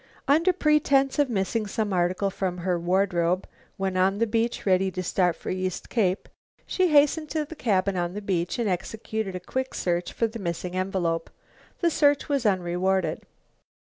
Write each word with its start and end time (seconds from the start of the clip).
Under 0.27 0.51
pretense 0.51 1.19
of 1.19 1.29
missing 1.29 1.67
some 1.67 1.93
article 1.93 2.31
from 2.31 2.57
her 2.57 2.79
wardrobe 2.79 3.45
when 3.77 3.95
on 3.95 4.17
the 4.17 4.25
beach 4.25 4.65
ready 4.65 4.89
to 4.89 5.03
start 5.03 5.35
for 5.35 5.51
East 5.51 5.89
Cape, 5.91 6.27
she 6.65 6.87
hastened 6.87 7.29
to 7.29 7.45
the 7.45 7.55
cabin 7.55 7.95
on 7.95 8.15
the 8.15 8.19
beach, 8.23 8.57
and 8.57 8.67
executed 8.67 9.35
a 9.35 9.39
quick 9.39 9.75
search 9.75 10.11
for 10.11 10.25
the 10.25 10.39
missing 10.39 10.75
envelope. 10.75 11.29
The 11.81 11.91
search 11.91 12.27
was 12.27 12.47
unrewarded. 12.47 13.27